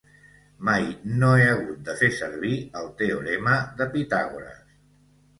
Mai 0.67 0.85
no 1.23 1.27
he 1.41 1.43
hagut 1.49 1.83
de 1.89 1.93
fer 1.99 2.09
servir 2.19 2.53
el 2.81 2.89
teorema 3.01 3.57
de 3.83 3.87
Pitàgores. 3.93 4.65